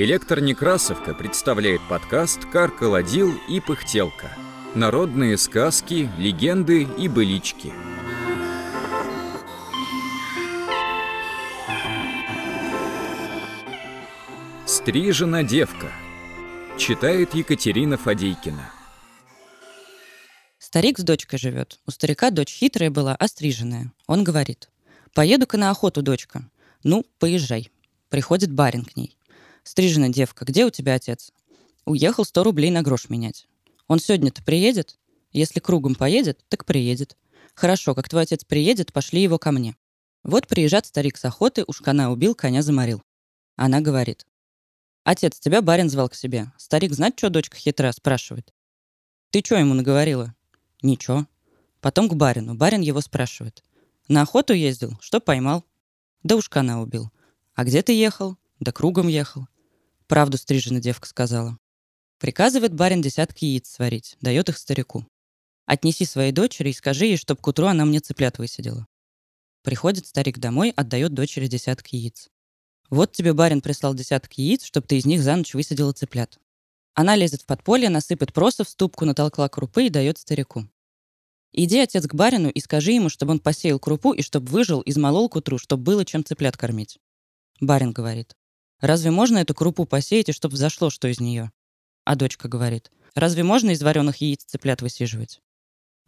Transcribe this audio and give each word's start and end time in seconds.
Электронекрасовка 0.00 1.12
представляет 1.12 1.80
подкаст 1.88 2.44
«Каркаладил 2.44 3.34
и 3.48 3.58
пыхтелка». 3.58 4.30
Народные 4.76 5.36
сказки, 5.36 6.08
легенды 6.16 6.84
и 6.84 7.08
былички. 7.08 7.72
Стрижена 14.66 15.42
девка. 15.42 15.90
Читает 16.78 17.34
Екатерина 17.34 17.96
Фадейкина. 17.96 18.70
Старик 20.60 21.00
с 21.00 21.02
дочкой 21.02 21.40
живет. 21.40 21.80
У 21.88 21.90
старика 21.90 22.30
дочь 22.30 22.52
хитрая 22.52 22.92
была, 22.92 23.16
остриженная. 23.16 23.92
Он 24.06 24.22
говорит, 24.22 24.70
поеду-ка 25.12 25.56
на 25.56 25.70
охоту, 25.70 26.02
дочка. 26.02 26.48
Ну, 26.84 27.04
поезжай. 27.18 27.72
Приходит 28.10 28.52
барин 28.52 28.84
к 28.84 28.94
ней. 28.94 29.17
Стрижена 29.68 30.08
девка, 30.08 30.46
где 30.46 30.64
у 30.64 30.70
тебя 30.70 30.94
отец? 30.94 31.30
Уехал 31.84 32.24
100 32.24 32.42
рублей 32.42 32.70
на 32.70 32.80
грош 32.80 33.10
менять. 33.10 33.46
Он 33.86 34.00
сегодня-то 34.00 34.42
приедет? 34.42 34.98
Если 35.30 35.60
кругом 35.60 35.94
поедет, 35.94 36.42
так 36.48 36.64
приедет. 36.64 37.18
Хорошо, 37.54 37.94
как 37.94 38.08
твой 38.08 38.22
отец 38.22 38.46
приедет, 38.46 38.94
пошли 38.94 39.20
его 39.20 39.38
ко 39.38 39.52
мне. 39.52 39.76
Вот 40.24 40.46
приезжает 40.46 40.86
старик 40.86 41.18
с 41.18 41.24
охоты, 41.26 41.64
уж 41.66 41.82
коня 41.82 42.10
убил, 42.10 42.34
коня 42.34 42.62
заморил. 42.62 43.02
Она 43.56 43.82
говорит. 43.82 44.26
Отец, 45.04 45.38
тебя 45.38 45.60
барин 45.60 45.90
звал 45.90 46.08
к 46.08 46.14
себе. 46.14 46.50
Старик 46.56 46.94
знать, 46.94 47.18
что 47.18 47.28
дочка 47.28 47.58
хитра, 47.58 47.92
спрашивает. 47.92 48.54
Ты 49.28 49.42
что 49.44 49.56
ему 49.56 49.74
наговорила? 49.74 50.34
Ничего. 50.80 51.26
Потом 51.82 52.08
к 52.08 52.14
барину. 52.14 52.54
Барин 52.54 52.80
его 52.80 53.02
спрашивает. 53.02 53.62
На 54.08 54.22
охоту 54.22 54.54
ездил? 54.54 54.96
Что 55.02 55.20
поймал? 55.20 55.62
Да 56.22 56.36
уж 56.36 56.48
коня 56.48 56.80
убил. 56.80 57.10
А 57.52 57.64
где 57.64 57.82
ты 57.82 57.92
ехал? 57.92 58.38
Да 58.60 58.72
кругом 58.72 59.08
ехал. 59.08 59.46
Правду 60.08 60.38
стрижена 60.38 60.80
девка 60.80 61.06
сказала. 61.06 61.58
Приказывает 62.18 62.72
барин 62.72 63.02
десятки 63.02 63.44
яиц 63.44 63.68
сварить, 63.68 64.16
дает 64.22 64.48
их 64.48 64.56
старику. 64.56 65.06
Отнеси 65.66 66.06
своей 66.06 66.32
дочери 66.32 66.70
и 66.70 66.72
скажи 66.72 67.04
ей, 67.04 67.18
чтоб 67.18 67.38
к 67.38 67.46
утру 67.46 67.66
она 67.66 67.84
мне 67.84 68.00
цыплят 68.00 68.38
высидела. 68.38 68.86
Приходит 69.62 70.06
старик 70.06 70.38
домой, 70.38 70.72
отдает 70.74 71.12
дочери 71.12 71.46
десятки 71.46 71.96
яиц. 71.96 72.30
Вот 72.88 73.12
тебе 73.12 73.34
барин 73.34 73.60
прислал 73.60 73.92
десятки 73.92 74.40
яиц, 74.40 74.64
чтоб 74.64 74.86
ты 74.86 74.96
из 74.96 75.04
них 75.04 75.22
за 75.22 75.36
ночь 75.36 75.52
высидела 75.52 75.92
цыплят. 75.92 76.38
Она 76.94 77.14
лезет 77.14 77.42
в 77.42 77.46
подполье, 77.46 77.90
насыпет 77.90 78.32
проса 78.32 78.64
в 78.64 78.70
ступку, 78.70 79.04
натолкла 79.04 79.48
крупы 79.48 79.84
и 79.84 79.90
дает 79.90 80.16
старику. 80.16 80.66
Иди, 81.52 81.78
отец, 81.80 82.06
к 82.06 82.14
барину 82.14 82.48
и 82.48 82.60
скажи 82.60 82.92
ему, 82.92 83.10
чтобы 83.10 83.32
он 83.32 83.40
посеял 83.40 83.78
крупу 83.78 84.14
и 84.14 84.22
чтоб 84.22 84.48
выжил, 84.48 84.82
измолол 84.86 85.28
к 85.28 85.36
утру, 85.36 85.58
чтоб 85.58 85.78
было 85.78 86.06
чем 86.06 86.24
цыплят 86.24 86.56
кормить. 86.56 86.98
Барин 87.60 87.92
говорит. 87.92 88.34
Разве 88.80 89.10
можно 89.10 89.38
эту 89.38 89.54
крупу 89.54 89.84
посеять, 89.84 90.28
и 90.28 90.32
чтоб 90.32 90.52
взошло 90.52 90.90
что 90.90 91.08
из 91.08 91.20
нее? 91.20 91.50
А 92.04 92.14
дочка 92.14 92.48
говорит. 92.48 92.90
Разве 93.14 93.42
можно 93.42 93.70
из 93.70 93.82
вареных 93.82 94.18
яиц 94.18 94.44
цыплят 94.44 94.82
высиживать? 94.82 95.40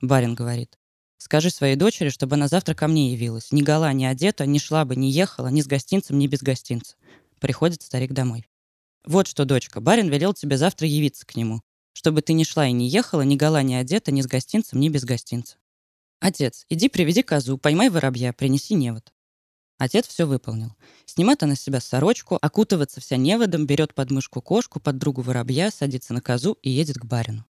Барин 0.01 0.35
говорит. 0.35 0.79
Скажи 1.19 1.51
своей 1.51 1.77
дочери, 1.77 2.09
чтобы 2.09 2.37
она 2.37 2.49
завтра 2.49 2.75
ко 2.75 2.89
мне 2.89 3.13
явилась. 3.13 3.53
Ни 3.53 3.63
гола, 3.63 3.93
ни 3.93 4.05
одета, 4.05 4.47
ни 4.47 4.59
шла 4.59 4.85
бы, 4.85 4.97
ни 4.97 5.07
ехала, 5.07 5.49
ни 5.49 5.61
с 5.61 5.67
гостинцем, 5.67 6.19
ни 6.19 6.27
без 6.27 6.41
гостинца. 6.41 6.97
Приходит 7.41 7.83
старик 7.83 8.13
домой. 8.13 8.49
Вот 9.05 9.27
что, 9.27 9.45
дочка, 9.45 9.81
барин 9.81 10.09
велел 10.09 10.33
тебе 10.33 10.57
завтра 10.57 10.87
явиться 10.87 11.27
к 11.27 11.37
нему, 11.37 11.63
чтобы 11.93 12.23
ты 12.23 12.33
ни 12.33 12.45
шла 12.45 12.67
и 12.67 12.73
не 12.73 12.89
ехала, 12.89 13.23
ни 13.23 13.37
гола, 13.37 13.63
ни 13.63 13.75
одета, 13.75 14.13
ни 14.13 14.23
с 14.23 14.27
гостинцем, 14.27 14.79
ни 14.79 14.89
без 14.89 15.05
гостинца. 15.05 15.57
Отец, 16.21 16.65
иди 16.69 16.89
приведи 16.89 17.23
козу, 17.23 17.59
поймай 17.59 17.89
воробья, 17.89 18.33
принеси 18.33 18.75
невод. 18.75 19.13
Отец 19.81 20.07
все 20.07 20.27
выполнил. 20.27 20.77
Снимает 21.07 21.43
она 21.43 21.55
с 21.55 21.63
себя 21.63 21.81
сорочку, 21.81 22.39
окутывается 22.43 23.01
вся 23.01 23.17
неводом, 23.17 23.65
берет 23.65 23.95
под 23.95 24.11
мышку 24.11 24.43
кошку, 24.43 24.79
под 24.79 24.99
другу 24.99 25.23
воробья, 25.23 25.71
садится 25.71 26.13
на 26.13 26.21
козу 26.21 26.59
и 26.61 26.69
едет 26.69 26.99
к 26.99 27.07
барину. 27.07 27.47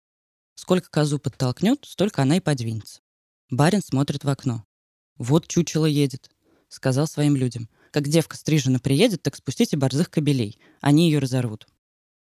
Сколько 0.55 0.89
козу 0.89 1.19
подтолкнет, 1.19 1.85
столько 1.85 2.23
она 2.23 2.35
и 2.35 2.41
подвинется. 2.41 2.99
Барин 3.49 3.81
смотрит 3.81 4.25
в 4.25 4.29
окно. 4.29 4.65
«Вот 5.15 5.47
чучело 5.47 5.85
едет»,— 5.85 6.29
сказал 6.67 7.07
своим 7.07 7.37
людям. 7.37 7.69
«Как 7.91 8.09
девка 8.09 8.35
стрижена 8.35 8.79
приедет, 8.79 9.23
так 9.23 9.37
спустите 9.37 9.77
борзых 9.77 10.09
кобелей. 10.09 10.59
Они 10.81 11.05
ее 11.09 11.19
разорвут». 11.19 11.65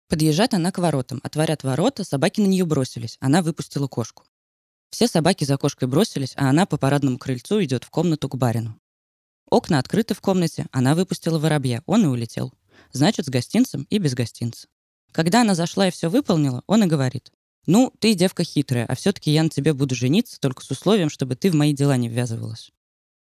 Подъезжает 0.09 0.55
она 0.55 0.73
к 0.73 0.79
воротам. 0.79 1.21
Отворят 1.23 1.65
ворота, 1.65 2.05
собаки 2.05 2.41
на 2.41 2.47
нее 2.47 2.65
бросились. 2.65 3.19
Она 3.21 3.43
выпустила 3.43 3.89
кошку. 3.89 4.25
Все 4.89 5.07
собаки 5.07 5.45
за 5.45 5.59
кошкой 5.59 5.89
бросились, 5.89 6.33
а 6.37 6.49
она 6.49 6.65
по 6.65 6.79
парадному 6.79 7.19
крыльцу 7.19 7.63
идет 7.63 7.85
в 7.85 7.91
комнату 7.91 8.31
к 8.31 8.37
барину. 8.37 8.81
Окна 9.53 9.79
открыты 9.79 10.15
в 10.15 10.23
комнате, 10.23 10.65
она 10.73 10.95
выпустила 10.95 11.39
воробья, 11.39 11.83
он 11.85 12.05
и 12.05 12.07
улетел. 12.07 12.55
Значит, 12.91 13.27
с 13.27 13.29
гостинцем 13.29 13.87
и 13.91 13.99
без 13.99 14.15
гостинца. 14.15 14.67
Когда 15.13 15.43
она 15.43 15.55
зашла 15.55 15.89
и 15.89 15.91
все 15.91 16.09
выполнила, 16.09 16.63
он 16.67 16.85
и 16.85 16.87
говорит. 16.87 17.31
«Ну, 17.67 17.93
ты 17.99 18.15
девка 18.15 18.45
хитрая, 18.45 18.87
а 18.87 18.95
все-таки 18.95 19.31
я 19.31 19.43
на 19.43 19.51
тебе 19.51 19.75
буду 19.75 19.95
жениться 19.95 20.41
только 20.41 20.65
с 20.65 20.71
условием, 20.71 21.11
чтобы 21.11 21.37
ты 21.37 21.51
в 21.51 21.55
мои 21.55 21.75
дела 21.75 21.99
не 21.99 22.09
ввязывалась». 22.09 22.71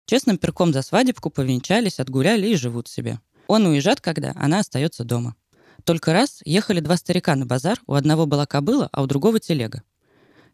Честным 0.05 0.37
перком 0.37 0.73
за 0.73 0.81
свадебку 0.81 1.29
повенчались, 1.29 2.01
отгуляли 2.01 2.47
и 2.47 2.57
живут 2.57 2.89
себе. 2.89 3.21
Он 3.47 3.65
уезжает, 3.65 4.01
когда 4.01 4.33
она 4.35 4.59
остается 4.59 5.05
дома. 5.05 5.37
Только 5.85 6.11
раз 6.11 6.41
ехали 6.43 6.81
два 6.81 6.97
старика 6.97 7.37
на 7.37 7.45
базар, 7.45 7.79
у 7.87 7.93
одного 7.93 8.25
была 8.25 8.45
кобыла, 8.45 8.89
а 8.91 9.01
у 9.01 9.07
другого 9.07 9.39
телега. 9.39 9.81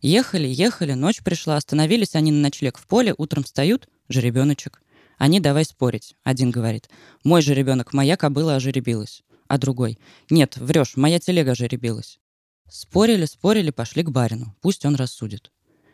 Ехали, 0.03 0.47
ехали, 0.47 0.93
ночь 0.93 1.23
пришла, 1.23 1.57
остановились 1.57 2.13
они 2.13 2.31
на 2.31 2.41
ночлег 2.41 2.77
в 2.77 2.85
поле, 2.85 3.15
утром 3.17 3.43
встают, 3.43 3.89
жеребеночек. 4.07 4.83
Они 5.23 5.39
давай 5.39 5.63
спорить. 5.63 6.15
Один 6.25 6.51
говорит, 6.51 6.89
мой 7.23 7.41
же 7.41 7.53
ребенок, 7.53 7.93
моя 7.93 8.17
кобыла 8.17 8.57
ожеребилась. 8.57 9.23
А 9.47 9.57
другой, 9.57 9.97
нет, 10.29 10.57
врешь, 10.57 10.97
моя 10.97 11.17
телега 11.17 11.51
ожеребилась. 11.51 12.19
Спорили, 12.69 13.23
спорили, 13.23 13.71
пошли 13.71 14.03
к 14.03 14.09
барину. 14.09 14.53
Пусть 14.59 14.83
он 14.83 14.95
рассудит. 14.95 15.49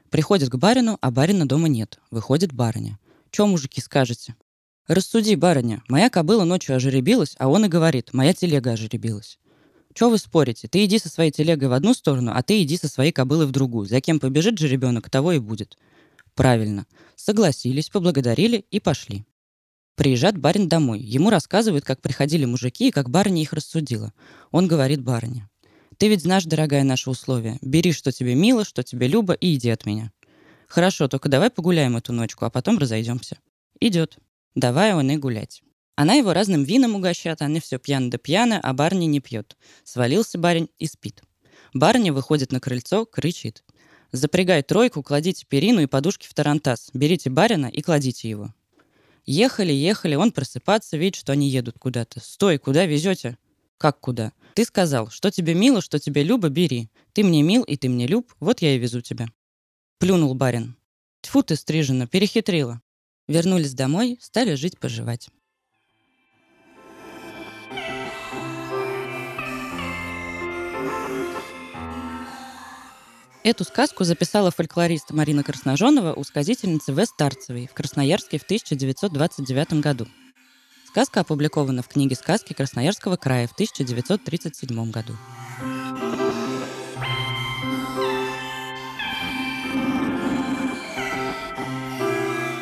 Приходит 0.10 0.50
к 0.50 0.56
барину, 0.56 0.98
а 1.00 1.12
барина 1.12 1.48
дома 1.48 1.68
нет. 1.68 2.00
Выходит 2.10 2.54
барыня. 2.54 2.98
Че, 3.30 3.46
мужики, 3.46 3.80
скажете? 3.82 4.34
Рассуди, 4.88 5.36
барыня, 5.36 5.84
моя 5.88 6.10
кобыла 6.10 6.44
ночью 6.44 6.76
ожеребилась, 6.76 7.36
а 7.38 7.50
он 7.50 7.66
и 7.66 7.68
говорит, 7.68 8.14
моя 8.14 8.34
телега 8.34 8.72
ожеребилась. 8.72 9.38
Че 9.94 10.10
вы 10.10 10.18
спорите? 10.18 10.68
Ты 10.68 10.86
иди 10.86 10.98
со 10.98 11.08
своей 11.08 11.30
телегой 11.30 11.70
в 11.70 11.74
одну 11.74 11.94
сторону, 11.94 12.32
а 12.34 12.42
ты 12.42 12.64
иди 12.64 12.78
со 12.78 12.88
своей 12.88 13.12
кобылой 13.12 13.46
в 13.46 13.52
другую. 13.52 13.86
За 13.86 14.02
кем 14.02 14.20
побежит 14.20 14.58
же 14.58 14.68
ребенок, 14.68 15.12
того 15.12 15.34
и 15.34 15.38
будет. 15.40 15.78
Правильно. 16.40 16.88
Согласились, 17.18 17.90
поблагодарили 17.90 18.64
и 18.72 18.80
пошли. 18.80 19.26
Приезжает 19.96 20.38
барин 20.38 20.70
домой. 20.70 21.02
Ему 21.02 21.30
рассказывают, 21.30 21.84
как 21.84 22.02
приходили 22.02 22.46
мужики 22.46 22.88
и 22.88 22.92
как 22.92 23.10
барыня 23.10 23.42
их 23.42 23.52
рассудила. 23.52 24.14
Он 24.50 24.66
говорит 24.66 25.04
барыне. 25.04 25.50
«Ты 25.98 26.08
ведь 26.08 26.22
знаешь, 26.22 26.46
дорогая, 26.46 26.86
наши 26.86 27.10
условия. 27.10 27.60
Бери, 27.62 27.92
что 27.92 28.14
тебе 28.14 28.36
мило, 28.36 28.64
что 28.64 28.84
тебе 28.84 29.10
любо, 29.10 29.34
и 29.34 29.54
иди 29.56 29.70
от 29.70 29.86
меня». 29.86 30.14
«Хорошо, 30.70 31.10
только 31.10 31.28
давай 31.28 31.50
погуляем 31.50 31.98
эту 31.98 32.14
ночку, 32.14 32.46
а 32.46 32.50
потом 32.50 32.78
разойдемся». 32.78 33.38
«Идет». 33.82 34.18
Давай 34.56 34.94
он 34.94 35.12
и 35.12 35.18
гулять. 35.18 35.62
Она 35.98 36.14
его 36.14 36.32
разным 36.32 36.64
вином 36.64 36.96
угощает, 36.96 37.42
она 37.42 37.60
все 37.60 37.80
пьяна 37.80 38.12
да 38.12 38.18
пьяна, 38.18 38.62
а 38.64 38.72
барни 38.72 39.08
не 39.08 39.20
пьет. 39.20 39.58
Свалился 39.84 40.38
барин 40.38 40.70
и 40.80 40.88
спит. 40.88 41.22
Барыня 41.74 42.14
выходит 42.14 42.54
на 42.54 42.62
крыльцо, 42.62 43.04
кричит. 43.04 43.66
Запрягай 44.12 44.64
тройку, 44.64 45.04
кладите 45.04 45.46
перину 45.48 45.82
и 45.82 45.86
подушки 45.86 46.28
в 46.28 46.34
тарантас. 46.34 46.90
Берите 46.94 47.30
барина 47.30 47.68
и 47.68 47.82
кладите 47.82 48.30
его. 48.30 48.54
Ехали, 49.26 49.72
ехали, 49.72 50.16
он 50.16 50.32
просыпаться, 50.32 50.98
видит, 50.98 51.16
что 51.16 51.32
они 51.32 51.50
едут 51.50 51.78
куда-то. 51.78 52.20
Стой, 52.20 52.58
куда 52.58 52.86
везете? 52.86 53.38
Как 53.78 54.00
куда? 54.00 54.34
Ты 54.56 54.66
сказал, 54.66 55.10
что 55.10 55.30
тебе 55.30 55.54
мило, 55.54 55.82
что 55.82 56.00
тебе 56.00 56.24
любо, 56.24 56.50
бери. 56.50 56.90
Ты 57.14 57.24
мне 57.24 57.44
мил, 57.44 57.64
и 57.64 57.78
ты 57.78 57.90
мне 57.90 58.08
люб, 58.08 58.34
вот 58.40 58.62
я 58.62 58.76
и 58.76 58.80
везу 58.80 59.02
тебя. 59.02 59.28
Плюнул 60.00 60.34
барин. 60.34 60.76
Тьфу 61.22 61.44
ты, 61.44 61.56
стрижена, 61.56 62.08
перехитрила. 62.08 62.82
Вернулись 63.28 63.74
домой, 63.74 64.18
стали 64.20 64.56
жить-поживать. 64.56 65.30
Эту 73.42 73.64
сказку 73.64 74.04
записала 74.04 74.52
фольклорист 74.52 75.12
Марина 75.12 75.44
Красножонова 75.44 76.14
у 76.14 76.26
сказительницы 76.26 76.92
В. 76.92 77.06
Старцевой 77.06 77.68
в 77.68 77.74
Красноярске 77.74 78.38
в 78.38 78.44
1929 78.44 79.74
году. 79.76 80.08
Сказка 80.90 81.22
опубликована 81.22 81.82
в 81.82 81.88
книге 81.88 82.16
«Сказки 82.16 82.52
Красноярского 82.52 83.16
края» 83.16 83.48
в 83.48 83.54
1937 83.54 84.92
году. 84.92 85.14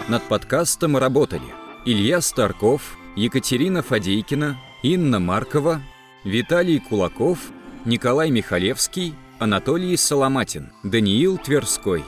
Над 0.07 0.23
подкастом 0.29 0.95
работали 0.95 1.55
Илья 1.85 2.21
Старков, 2.21 2.97
Екатерина 3.15 3.81
Фадейкина, 3.81 4.57
Инна 4.83 5.19
Маркова, 5.19 5.81
Виталий 6.23 6.79
Кулаков, 6.79 7.39
Николай 7.83 8.29
Михалевский– 8.29 9.15
Анатолий 9.39 9.95
Соломатин, 9.97 10.71
Даниил 10.81 11.37
Тверской. 11.37 12.03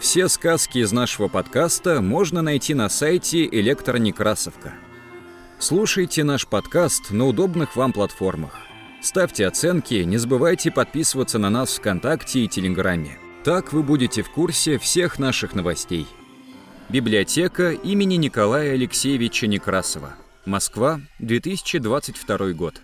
Все 0.00 0.28
сказки 0.28 0.78
из 0.78 0.92
нашего 0.92 1.28
подкаста 1.28 2.00
можно 2.00 2.40
найти 2.40 2.72
на 2.72 2.88
сайте 2.88 3.44
Электронекрасовка. 3.44 4.72
Слушайте 5.58 6.24
наш 6.24 6.46
подкаст 6.46 7.10
на 7.10 7.26
удобных 7.26 7.76
вам 7.76 7.92
платформах. 7.92 8.60
Ставьте 9.02 9.46
оценки, 9.46 9.94
не 9.94 10.16
забывайте 10.16 10.70
подписываться 10.70 11.38
на 11.38 11.50
нас 11.50 11.76
ВКонтакте 11.76 12.40
и 12.40 12.48
Телеграме. 12.48 13.18
Так 13.44 13.74
вы 13.74 13.82
будете 13.82 14.22
в 14.22 14.30
курсе 14.30 14.78
всех 14.78 15.18
наших 15.18 15.54
новостей. 15.54 16.06
Библиотека 16.88 17.72
имени 17.72 18.14
Николая 18.14 18.72
Алексеевича 18.72 19.46
Некрасова. 19.46 20.14
Москва, 20.46 21.02
2022 21.18 22.52
год. 22.52 22.80